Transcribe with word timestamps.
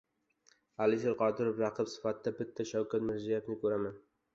Alisher 0.85 1.13
Qodirov: 1.21 1.61
Raqib 1.67 1.95
sifatida 1.95 2.35
bitta 2.43 2.69
Shavkat 2.75 3.11
Mirziyoyevni 3.11 3.65
ko‘raman 3.67 4.07